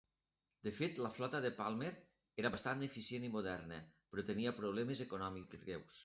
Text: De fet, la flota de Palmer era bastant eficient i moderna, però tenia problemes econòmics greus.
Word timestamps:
De 0.67 0.71
fet, 0.75 1.01
la 1.05 1.09
flota 1.17 1.41
de 1.43 1.51
Palmer 1.57 1.91
era 2.43 2.51
bastant 2.55 2.81
eficient 2.87 3.27
i 3.27 3.29
moderna, 3.35 3.77
però 4.15 4.25
tenia 4.31 4.55
problemes 4.61 5.03
econòmics 5.05 5.61
greus. 5.67 5.99